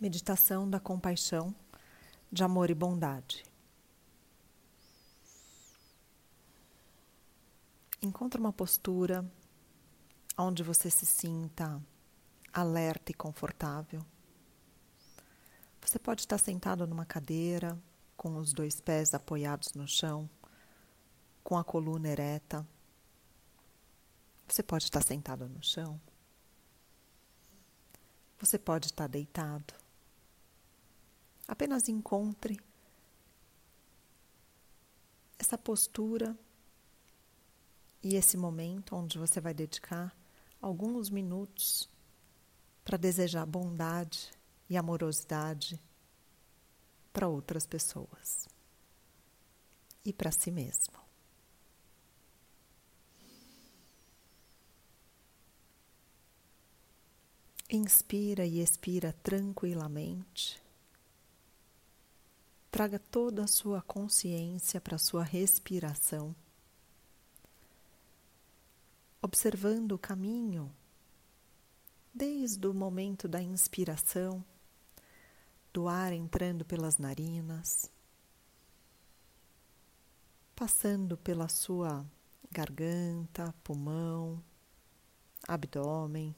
Meditação 0.00 0.68
da 0.68 0.80
compaixão, 0.80 1.54
de 2.30 2.42
amor 2.42 2.68
e 2.68 2.74
bondade. 2.74 3.44
Encontre 8.02 8.38
uma 8.38 8.52
postura 8.52 9.24
onde 10.36 10.62
você 10.62 10.90
se 10.90 11.06
sinta 11.06 11.80
alerta 12.52 13.10
e 13.10 13.14
confortável. 13.14 14.04
Você 15.80 15.98
pode 15.98 16.22
estar 16.22 16.38
sentado 16.38 16.86
numa 16.86 17.04
cadeira, 17.04 17.78
com 18.16 18.36
os 18.36 18.52
dois 18.52 18.80
pés 18.80 19.12
apoiados 19.12 19.74
no 19.74 19.86
chão, 19.86 20.28
com 21.42 21.56
a 21.56 21.64
coluna 21.64 22.08
ereta. 22.08 22.66
Você 24.48 24.62
pode 24.62 24.84
estar 24.84 25.02
sentado 25.02 25.48
no 25.48 25.62
chão. 25.62 26.00
Você 28.38 28.58
pode 28.58 28.86
estar 28.86 29.06
deitado. 29.06 29.83
Apenas 31.46 31.88
encontre 31.88 32.58
essa 35.38 35.58
postura 35.58 36.36
e 38.02 38.16
esse 38.16 38.36
momento 38.36 38.96
onde 38.96 39.18
você 39.18 39.40
vai 39.40 39.52
dedicar 39.52 40.16
alguns 40.60 41.10
minutos 41.10 41.88
para 42.82 42.96
desejar 42.96 43.44
bondade 43.44 44.30
e 44.68 44.76
amorosidade 44.76 45.80
para 47.12 47.28
outras 47.28 47.66
pessoas 47.66 48.48
e 50.04 50.12
para 50.12 50.30
si 50.30 50.50
mesmo. 50.50 51.04
Inspira 57.70 58.46
e 58.46 58.60
expira 58.60 59.12
tranquilamente. 59.22 60.63
Traga 62.74 62.98
toda 62.98 63.44
a 63.44 63.46
sua 63.46 63.80
consciência 63.80 64.80
para 64.80 64.96
a 64.96 64.98
sua 64.98 65.22
respiração, 65.22 66.34
observando 69.22 69.92
o 69.92 69.98
caminho 69.98 70.74
desde 72.12 72.66
o 72.66 72.74
momento 72.74 73.28
da 73.28 73.40
inspiração, 73.40 74.44
do 75.72 75.86
ar 75.86 76.12
entrando 76.12 76.64
pelas 76.64 76.98
narinas, 76.98 77.88
passando 80.56 81.16
pela 81.16 81.48
sua 81.48 82.04
garganta, 82.50 83.54
pulmão, 83.62 84.42
abdômen. 85.46 86.34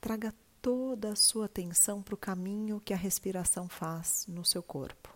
Traga 0.00 0.32
toda 0.60 1.12
a 1.12 1.16
sua 1.16 1.46
atenção 1.46 2.02
para 2.02 2.14
o 2.14 2.18
caminho 2.18 2.80
que 2.80 2.92
a 2.92 2.96
respiração 2.96 3.68
faz 3.68 4.26
no 4.28 4.44
seu 4.44 4.62
corpo. 4.62 5.14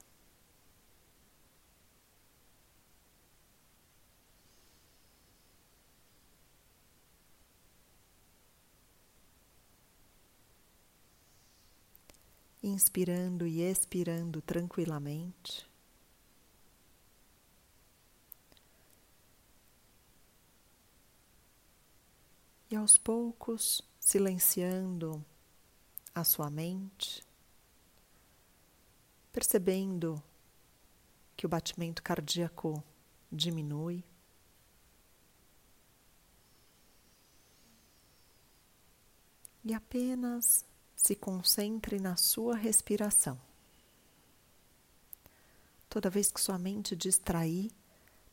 Inspirando 12.63 13.45
e 13.47 13.61
expirando 13.61 14.41
tranquilamente. 14.41 15.69
E 22.71 22.77
aos 22.77 22.97
poucos, 22.97 23.83
silenciando 24.01 25.23
a 26.15 26.25
sua 26.25 26.51
mente, 26.51 27.25
percebendo 29.33 30.23
que 31.37 31.47
o 31.47 31.49
batimento 31.49 32.03
cardíaco 32.03 32.83
diminui. 33.31 34.05
E 39.65 39.73
apenas 39.75 40.65
se 40.95 41.17
concentre 41.17 41.99
na 41.99 42.17
sua 42.17 42.55
respiração. 42.57 43.41
Toda 45.89 46.09
vez 46.09 46.31
que 46.31 46.41
sua 46.41 46.59
mente 46.59 46.95
distrair, 46.95 47.73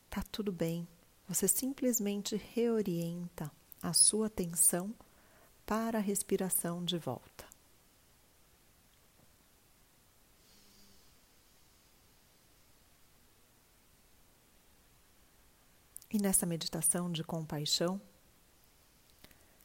tá 0.08 0.22
tudo 0.30 0.52
bem. 0.52 0.86
Você 1.28 1.48
simplesmente 1.48 2.36
reorienta 2.36 3.50
a 3.82 3.92
sua 3.92 4.28
atenção 4.28 4.94
para 5.66 5.98
a 5.98 6.00
respiração 6.00 6.84
de 6.84 6.98
volta. 6.98 7.49
E 16.12 16.18
nessa 16.18 16.44
meditação 16.44 17.10
de 17.10 17.22
compaixão, 17.22 18.00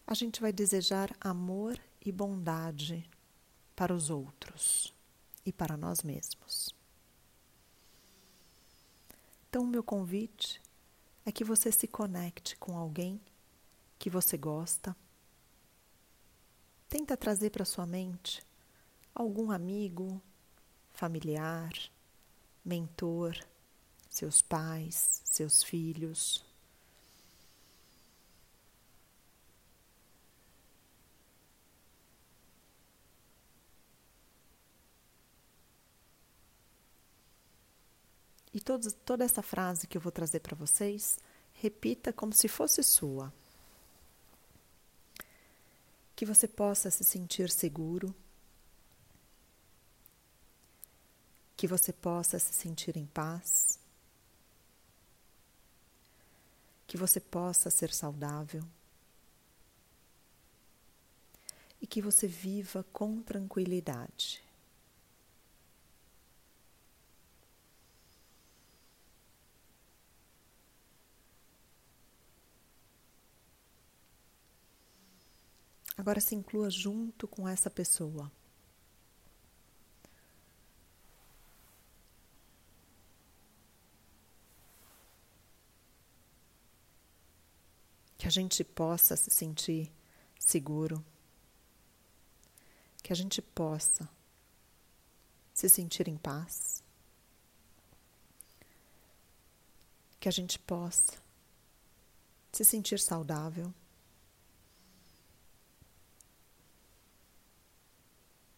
a 0.06 0.14
gente 0.14 0.40
vai 0.40 0.54
desejar 0.54 1.16
amor 1.20 1.80
e 2.00 2.12
bondade 2.12 3.10
para 3.76 3.92
os 3.92 4.12
outros 4.12 4.94
e 5.44 5.52
para 5.52 5.76
nós 5.76 6.04
mesmos. 6.04 6.70
Então, 9.50 9.64
o 9.64 9.68
meu 9.68 9.84
convite 9.84 10.62
é 11.26 11.32
que 11.32 11.44
você 11.44 11.72
se 11.72 11.88
conecte 11.88 12.56
com 12.58 12.78
alguém 12.78 13.20
que 13.98 14.10
você 14.10 14.38
gosta. 14.38 14.96
Tenta 16.88 17.18
trazer 17.18 17.50
para 17.50 17.66
sua 17.66 17.88
mente 17.88 18.46
algum 19.16 19.50
amigo, 19.50 20.22
familiar, 20.92 21.74
mentor 22.64 23.36
seus 24.16 24.42
pais, 24.42 25.22
seus 25.26 25.62
filhos. 25.62 26.42
E 38.54 38.62
todos, 38.62 38.94
toda 39.06 39.26
essa 39.26 39.42
frase 39.42 39.86
que 39.86 39.98
eu 39.98 40.02
vou 40.02 40.14
trazer 40.14 40.40
para 40.40 40.56
vocês, 40.56 41.20
repita 41.54 42.14
como 42.14 42.32
se 42.32 42.48
fosse 42.48 42.82
sua. 42.84 43.34
Que 46.16 46.26
você 46.26 46.48
possa 46.48 46.90
se 46.90 47.04
sentir 47.04 47.50
seguro, 47.50 48.16
que 51.58 51.68
você 51.68 51.92
possa 51.92 52.40
se 52.40 52.54
sentir 52.54 52.96
em 52.96 53.06
paz, 53.08 53.78
que 56.96 56.98
você 56.98 57.20
possa 57.20 57.70
ser 57.70 57.94
saudável 57.94 58.64
e 61.82 61.86
que 61.86 62.02
você 62.02 62.26
viva 62.26 62.86
com 62.94 63.22
tranquilidade. 63.22 64.42
Agora 75.98 76.22
se 76.22 76.34
inclua 76.34 76.70
junto 76.70 77.28
com 77.28 77.46
essa 77.46 77.70
pessoa. 77.70 78.32
Que 88.26 88.30
a 88.30 88.32
gente 88.32 88.64
possa 88.64 89.16
se 89.16 89.30
sentir 89.30 89.94
seguro, 90.40 91.06
que 93.04 93.14
a 93.14 93.16
gente 93.16 93.40
possa 93.40 94.10
se 95.54 95.70
sentir 95.70 96.08
em 96.08 96.18
paz, 96.18 96.84
que 100.20 100.28
a 100.28 100.32
gente 100.32 100.58
possa 100.58 101.22
se 102.52 102.66
sentir 102.66 103.00
saudável. 103.00 103.72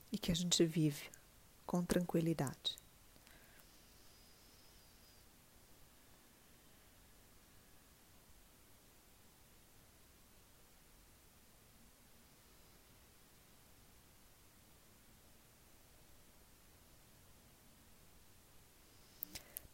E 0.09 0.17
que 0.17 0.31
a 0.31 0.35
gente 0.35 0.63
vive 0.63 1.09
com 1.65 1.83
tranquilidade. 1.83 2.77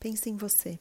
Pense 0.03 0.29
em 0.29 0.35
você. 0.35 0.77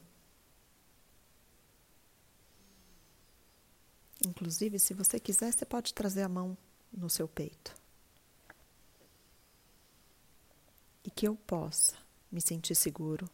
Inclusive, 4.27 4.77
se 4.77 4.93
você 4.93 5.17
quiser, 5.17 5.53
você 5.53 5.65
pode 5.65 5.93
trazer 5.93 6.23
a 6.23 6.27
mão 6.27 6.57
no 6.91 7.09
seu 7.09 7.25
peito. 7.25 7.73
E 11.05 11.09
que 11.09 11.25
eu 11.25 11.37
possa 11.37 11.95
me 12.29 12.41
sentir 12.41 12.75
seguro. 12.75 13.29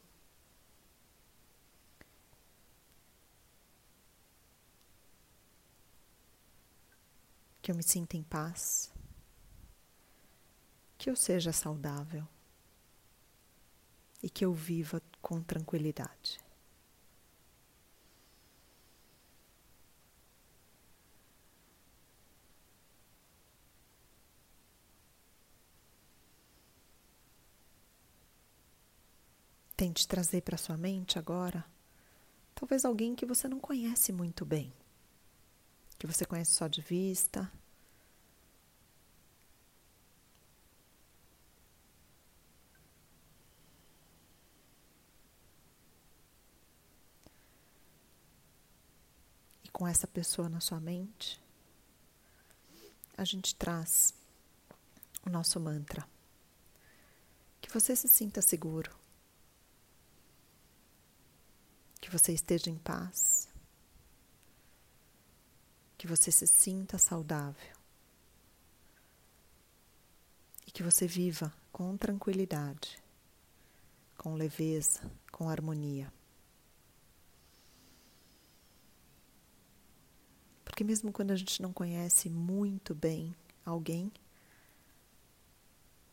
Que 7.64 7.72
eu 7.72 7.76
me 7.76 7.82
sinta 7.82 8.16
em 8.16 8.22
paz. 8.22 8.94
Que 11.00 11.10
eu 11.10 11.16
seja 11.16 11.52
saudável. 11.52 12.28
E 14.22 14.30
que 14.30 14.46
eu 14.46 14.54
viva 14.54 15.02
com 15.22 15.42
tranquilidade. 15.42 16.40
Tente 29.76 30.08
trazer 30.08 30.42
para 30.42 30.58
sua 30.58 30.76
mente 30.76 31.18
agora 31.18 31.64
talvez 32.60 32.84
alguém 32.84 33.16
que 33.16 33.26
você 33.26 33.48
não 33.48 33.60
conhece 33.60 34.12
muito 34.12 34.46
bem, 34.46 34.74
que 35.98 36.06
você 36.06 36.26
conhece 36.26 36.52
só 36.52 36.68
de 36.68 36.82
vista. 36.82 37.50
E 49.70 49.72
com 49.72 49.88
essa 49.88 50.08
pessoa 50.08 50.50
na 50.50 50.60
sua 50.60 50.80
mente, 50.80 51.40
a 53.16 53.24
gente 53.24 53.54
traz 53.54 54.16
o 55.24 55.30
nosso 55.30 55.60
mantra. 55.60 56.04
Que 57.62 57.72
você 57.72 57.96
se 57.96 58.08
sinta 58.08 58.42
seguro 58.42 58.98
que 62.02 62.10
você 62.10 62.34
esteja 62.34 62.72
em 62.72 62.80
paz, 62.80 63.48
que 66.00 66.08
você 66.08 66.32
se 66.32 66.48
sinta 66.48 66.98
saudável 66.98 67.76
e 70.66 70.72
que 70.72 70.82
você 70.82 71.06
viva 71.06 71.54
com 71.72 71.96
tranquilidade, 71.96 72.98
com 74.18 74.34
leveza, 74.34 75.00
com 75.32 75.48
harmonia. 75.48 76.12
Porque, 80.80 80.88
mesmo 80.88 81.12
quando 81.12 81.32
a 81.32 81.36
gente 81.36 81.62
não 81.62 81.74
conhece 81.74 82.30
muito 82.30 82.96
bem 82.96 83.36
alguém, 83.66 84.10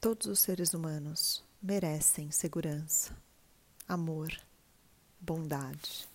todos 0.01 0.27
os 0.27 0.41
seres 0.41 0.75
humanos 0.75 1.41
merecem 1.63 2.33
segurança, 2.33 3.17
amor 3.87 4.37
bondade. 5.21 6.09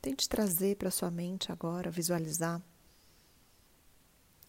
Tente 0.00 0.26
trazer 0.26 0.78
para 0.78 0.90
sua 0.90 1.10
mente 1.10 1.52
agora, 1.52 1.90
visualizar 1.90 2.62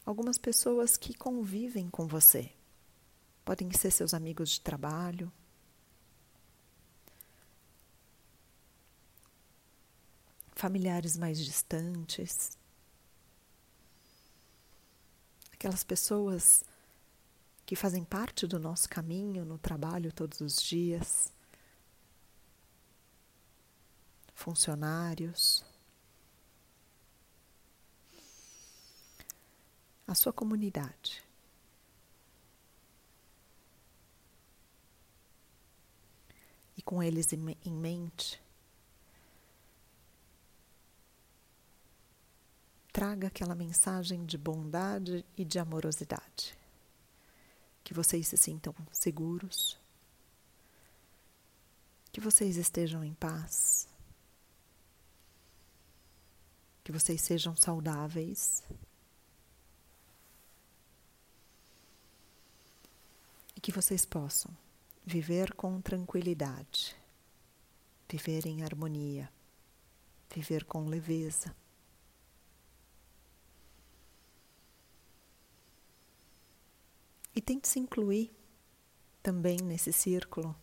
algumas 0.06 0.38
pessoas 0.38 0.95
que 0.95 1.13
convivem 1.13 1.89
com 1.89 2.07
você. 2.07 2.49
Podem 3.44 3.69
ser 3.73 3.91
seus 3.91 4.13
amigos 4.13 4.51
de 4.51 4.61
trabalho, 4.61 5.29
familiares 10.63 11.18
mais 11.18 11.38
distantes, 11.44 12.57
aquelas 15.51 15.83
pessoas 15.83 16.63
que 17.65 17.75
fazem 17.75 18.06
parte 18.06 18.48
do 18.48 18.57
nosso 18.57 18.88
caminho 18.88 19.44
no 19.44 19.57
trabalho 19.57 20.13
todos 20.13 20.39
os 20.39 20.62
dias, 20.62 21.33
funcionários, 24.33 25.65
a 30.07 30.16
sua 30.16 30.31
comunidade. 30.31 31.21
E 36.77 36.81
com 36.81 37.04
eles 37.04 37.33
em 37.33 37.74
mente, 37.74 38.43
traga 42.94 43.28
aquela 43.28 43.56
mensagem 43.56 44.24
de 44.24 44.38
bondade 44.38 45.25
e 45.36 45.44
de 45.44 45.57
amorosidade. 45.57 46.56
Que 47.84 47.92
vocês 47.92 48.28
se 48.28 48.38
sintam 48.38 48.74
seguros, 48.92 49.80
que 52.12 52.22
vocês 52.22 52.56
estejam 52.56 53.04
em 53.04 53.16
paz, 53.16 53.90
que 56.84 56.92
vocês 56.92 57.19
sejam 57.19 57.56
saudáveis. 57.56 58.63
E 63.56 63.60
que 63.60 63.72
vocês 63.72 64.06
possam 64.06 64.56
viver 65.04 65.54
com 65.56 65.81
tranquilidade, 65.81 66.95
viver 68.07 68.45
em 68.45 68.63
harmonia, 68.63 69.31
viver 70.30 70.63
com 70.66 70.86
leveza. 70.86 71.62
E 77.35 77.41
tente 77.41 77.68
se 77.68 77.80
incluir 77.80 78.31
também 79.24 79.57
nesse 79.57 79.91
círculo, 79.91 80.56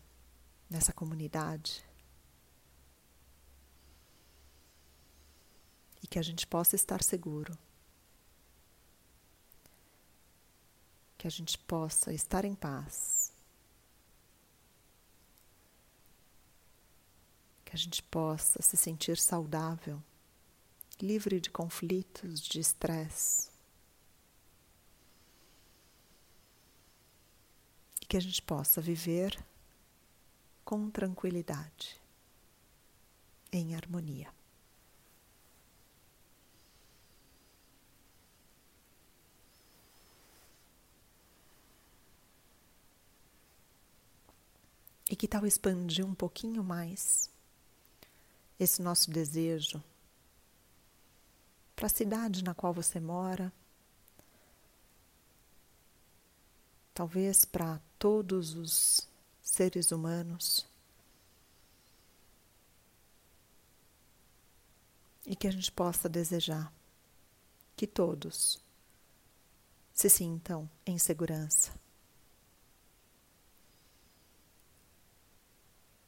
nessa 0.69 0.93
comunidade. 0.93 1.85
E 6.03 6.07
que 6.07 6.19
a 6.19 6.23
gente 6.23 6.47
possa 6.47 6.77
estar 6.77 7.03
seguro. 7.03 7.59
Que 11.19 11.27
a 11.27 11.31
gente 11.31 11.59
possa 11.59 12.13
estar 12.13 12.45
em 12.45 12.55
paz. 12.55 13.33
Que 17.65 17.75
a 17.75 17.79
gente 17.79 18.03
possa 18.03 18.63
se 18.63 18.77
sentir 18.77 19.19
saudável, 19.19 20.03
livre 21.01 21.41
de 21.41 21.51
conflitos, 21.51 22.41
de 22.41 22.61
estresse. 22.61 23.50
Que 28.11 28.17
a 28.17 28.21
gente 28.21 28.43
possa 28.43 28.81
viver 28.81 29.39
com 30.65 30.91
tranquilidade, 30.91 31.97
em 33.53 33.77
harmonia. 33.77 34.35
E 45.09 45.15
que 45.15 45.29
tal 45.29 45.47
expandir 45.47 46.05
um 46.05 46.15
pouquinho 46.15 46.65
mais 46.65 47.31
esse 48.59 48.83
nosso 48.83 49.09
desejo 49.13 49.81
para 51.77 51.87
a 51.87 51.89
cidade 51.89 52.43
na 52.43 52.55
qual 52.55 52.75
você 52.75 52.99
mora, 52.99 53.53
talvez 56.93 57.45
para 57.45 57.81
todos 58.01 58.55
os 58.55 59.07
seres 59.43 59.93
humanos. 59.93 60.67
E 65.27 65.37
que 65.37 65.47
a 65.47 65.51
gente 65.51 65.71
possa 65.71 66.09
desejar 66.09 66.73
que 67.77 67.87
todos 67.87 68.59
se 69.93 70.09
sintam 70.09 70.69
em 70.87 70.97
segurança. 70.99 71.79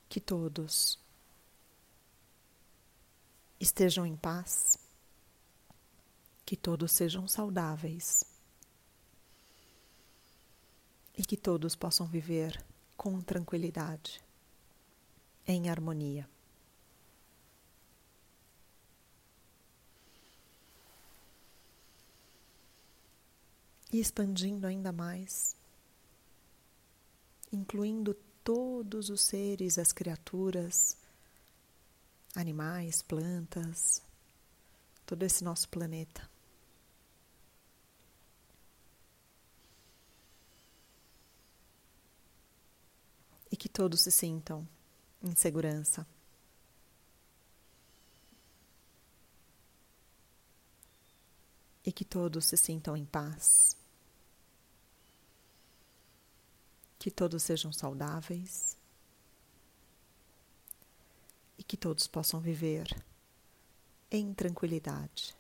Que 0.09 0.19
todos 0.19 0.99
estejam 3.61 4.07
em 4.07 4.17
paz, 4.17 4.79
que 6.45 6.57
todos 6.57 6.91
sejam 6.91 7.29
saudáveis 7.29 8.32
e 11.23 11.25
que 11.25 11.37
todos 11.37 11.77
possam 11.77 12.05
viver 12.05 12.61
com 12.97 13.21
tranquilidade, 13.21 14.21
em 15.47 15.71
harmonia. 15.71 16.29
E 23.93 24.01
expandindo 24.01 24.67
ainda 24.67 24.91
mais, 24.91 25.55
incluindo 27.53 28.15
todos 28.43 29.09
os 29.09 29.21
seres, 29.21 29.79
as 29.79 29.93
criaturas 29.93 30.97
animais, 32.35 33.01
plantas, 33.01 34.03
todo 35.07 35.23
esse 35.23 35.45
nosso 35.45 35.69
planeta. 35.69 36.32
Que 43.63 43.69
todos 43.69 44.01
se 44.01 44.11
sintam 44.11 44.67
em 45.23 45.37
segurança. 45.37 46.05
E 51.87 51.93
que 51.93 52.05
todos 52.05 52.45
se 52.47 52.57
sintam 52.57 52.97
em 52.97 53.05
paz. 53.05 53.77
Que 56.99 57.09
todos 57.09 57.45
sejam 57.45 57.73
saudáveis 57.73 58.77
e 61.57 61.63
que 61.63 61.77
todos 61.77 62.09
possam 62.09 62.41
viver 62.41 62.89
em 64.11 64.35
tranquilidade. 64.35 65.37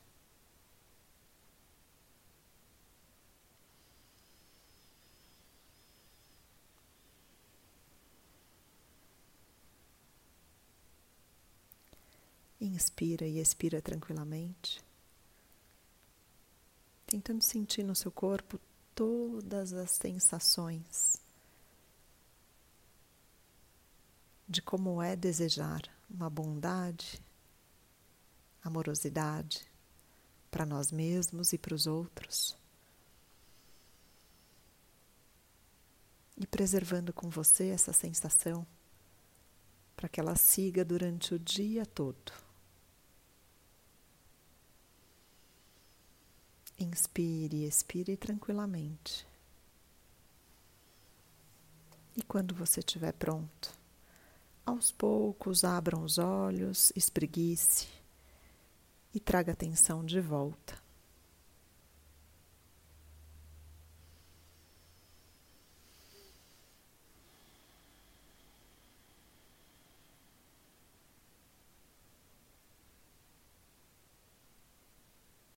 Inspira 12.64 13.26
e 13.26 13.40
expira 13.40 13.83
tranquilamente, 13.83 14.81
tentando 17.04 17.42
sentir 17.42 17.83
no 17.83 17.92
seu 17.92 18.12
corpo 18.12 18.57
todas 18.95 19.73
as 19.73 19.90
sensações 19.90 21.21
de 24.49 24.62
como 24.62 25.02
é 25.02 25.16
desejar 25.16 25.83
uma 26.09 26.31
bondade, 26.31 27.21
amorosidade 28.62 29.66
para 30.49 30.64
nós 30.64 30.92
mesmos 30.92 31.52
e 31.52 31.59
para 31.59 31.75
os 31.75 31.88
outros. 31.88 32.57
E 36.37 36.47
preservando 36.47 37.12
com 37.12 37.28
você 37.28 37.71
essa 37.71 37.92
sensação 37.92 38.64
para 39.97 40.09
que 40.09 40.21
ela 40.21 40.37
siga 40.37 40.85
durante 40.85 41.35
o 41.35 41.40
dia 41.40 41.85
todo. 41.85 42.51
Inspire, 46.79 47.64
expire 47.64 48.17
tranquilamente. 48.17 49.26
E 52.17 52.23
quando 52.23 52.55
você 52.55 52.81
estiver 52.81 53.12
pronto, 53.12 53.73
aos 54.67 54.93
poucos, 54.93 55.64
abram 55.64 56.02
os 56.02 56.19
olhos, 56.19 56.93
espreguice 56.95 57.88
e 59.14 59.21
traga 59.21 59.52
atenção 59.52 60.05
de 60.05 60.21
volta 60.21 60.82